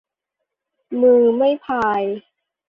[1.01, 2.01] มือไม่พาย